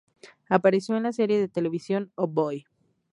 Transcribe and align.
Apareció 0.49 0.97
en 0.97 1.03
la 1.03 1.13
serie 1.13 1.37
de 1.39 1.47
televisión 1.47 2.11
"Oh 2.15 2.25
Boy! 2.25 2.65